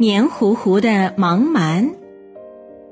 [0.00, 1.94] 黏糊糊的盲鳗。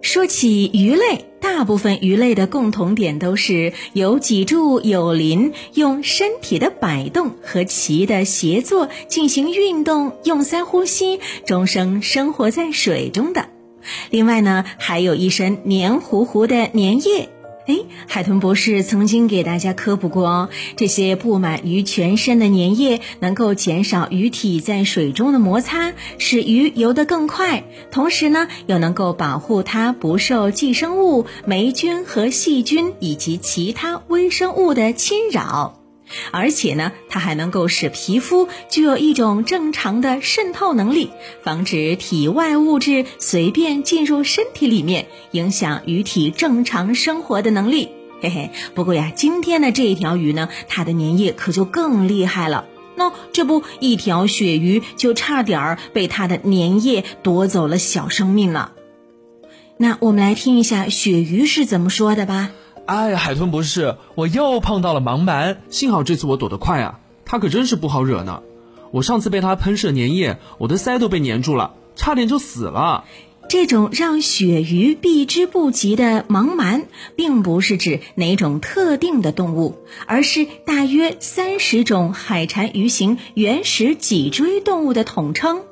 [0.00, 13.46] 说起鱼类，大部分鱼类的共同点都是有脊柱、有鳞，用身体的摆动和鳍的协作进行运动，用鳃呼吸，终生生活在水中的。
[14.10, 17.28] 另外呢，还有一身黏糊糊的粘液。
[17.66, 35.85] 哎，海豚博士曾经给大家科普过哦，这些布满鱼全身的粘液能够减少鱼体在水中的摩擦，使鱼游得更快，同时呢，又能够保护它不受寄生物、霉菌和细菌以及其他微生物的侵扰。
[36.30, 41.10] 而且呢，它还能够使皮肤具有一种正常的渗透能力，
[41.42, 47.88] 防止体外物质随便进入身体里面，影响鱼体正常生活的能力。
[48.22, 52.66] 嘿嘿，不过呀，今天的这一条鱼呢，它的粘液可就更厉害了。
[52.94, 58.72] 那这不，一条鳕鱼就差点儿被它的粘液夺走了小生命了。
[59.76, 62.52] 那我们来听一下鳕鱼是怎么说的吧。
[62.86, 67.00] 哎，海豚博士，我又碰到了盲鳗，幸好这次我躲得快啊！
[67.24, 68.42] 它可真是不好惹呢。
[68.92, 73.04] 我上次被它喷射粘液，我的鳃都被粘住了，差点就死了。
[73.48, 76.84] 这种让鳕鱼避之不及的盲鳗，
[77.16, 85.62] 并不是指哪种特定的动物，而是大约三十种海产鱼型原始脊椎动物的统称。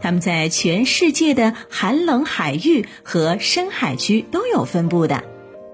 [0.00, 5.22] 它们在全世界的寒冷海域和深海区都有分布的。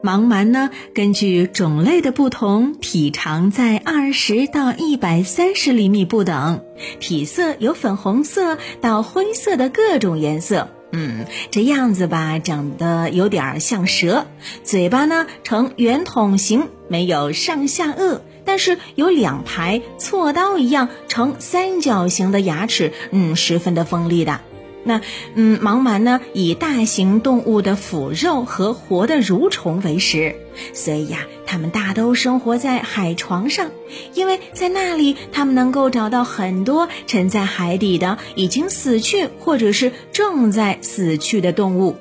[0.02, 6.64] 盲鳗呢，根据种类的不同，体长在二十到一百三十厘米不等，
[6.98, 10.68] 体色有粉红色到灰色的各种颜色。
[10.90, 14.26] 嗯，这样子吧，长得有点像蛇，
[14.64, 24.40] 嘴巴呢呈圆筒形，没有上下颚，但是有两排锉刀一样呈三角形的牙齿，嗯，十分的锋利的。
[24.84, 25.00] 那，
[25.34, 30.34] 嗯，盲鳗呢，以大型动物的腐肉和活的蠕虫为食，
[30.74, 33.70] 所以呀，它们大都生活在海床上，
[34.14, 41.96] 因为在那里，它们能够找到很多沉在海底的已经死去或者是正在死去的动物。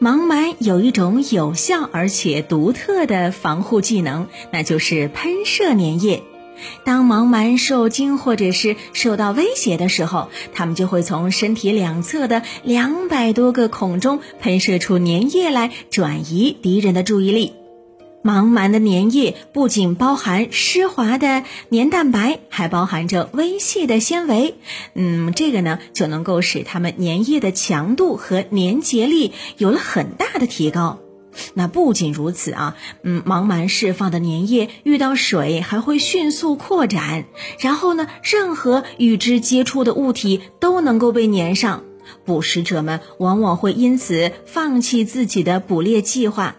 [0.00, 6.22] 盲鳗有一种有效而且独特的防护技能，那就是喷射粘液。
[6.84, 17.52] 当盲鳗受惊或者是受到威胁的时候，它们就会从身体两侧的两百多个孔中喷射出粘液来，转移敌人的注意力。
[18.24, 21.42] 盲鳗的粘液不仅包含湿滑的
[21.72, 24.54] 粘蛋白，还包含着微细的纤维。
[24.94, 31.00] 嗯，这个呢就能够使它们粘液的强度和粘结力有了很大的提高。
[31.54, 37.24] 那不仅如此啊，嗯，盲鳗释放的粘液遇到水还会迅速扩展，
[37.58, 41.84] 然后呢，任何与之接触的物体都能够被粘上。
[42.24, 46.56] 捕食者们往往会因此放弃自己的捕猎计划。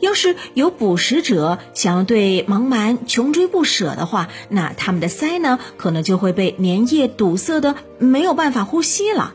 [0.00, 9.34] 要是有捕食者想要对盲鳗穷追不舍的话，那他们的鳃呢，可能就会被粘液堵塞的没有办法呼吸了。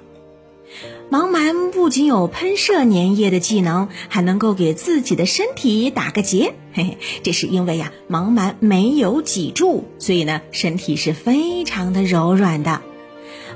[1.11, 6.53] 盲鳗不仅有喷射粘液的技能，还能够给自己的身体打个结。
[6.72, 12.81] 嘿嘿，这是因为呀，盲鳗没有脊柱，所以呢，身体是非常的柔软的。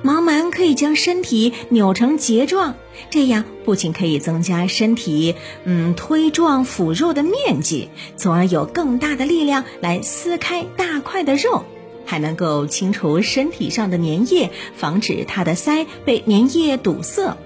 [0.03, 2.75] 盲鳗可以将身体扭成结状，
[3.09, 7.87] 这样不仅可以增加身体嗯推撞腐肉的面积，
[8.17, 11.63] 从而有更大的力量来撕开大块的肉。
[12.05, 17.37] 还能够清除身体上的粘液，防止它的鳃被粘液堵塞。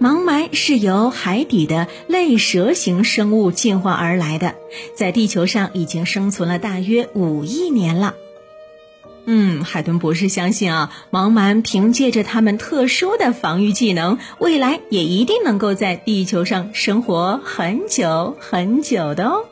[0.00, 4.56] 盲鳗是由海底的类蛇形生物进化而来的，
[4.96, 8.14] 在地球上已经生存了大约五亿年了。
[9.24, 19.44] 嗯，海豚博士相信啊，盲鳗凭借着它们特殊的防御技能，未来也一定能够在地球上生活很久很久的哦。